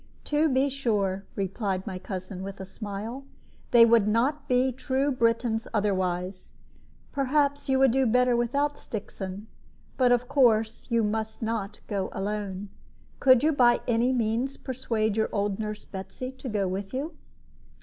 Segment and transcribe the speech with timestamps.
[0.23, 3.23] "To be sure," replied my cousin, with a smile;
[3.69, 6.53] "they would not be true Britons otherwise.
[7.11, 9.45] Perhaps you would do better without Stixon;
[9.97, 12.69] but of course you must not go alone.
[13.19, 17.13] Could you by any means persuade your old nurse Betsy to go with you?"